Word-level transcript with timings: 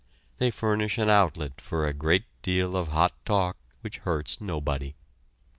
They 0.39 0.49
furnish 0.49 0.97
an 0.97 1.11
outlet 1.11 1.61
for 1.61 1.85
a 1.85 1.93
great 1.93 2.23
deal 2.41 2.75
of 2.75 2.87
hot 2.87 3.13
talk 3.23 3.55
which 3.81 3.97
hurts 3.99 4.41
nobody. 4.41 4.95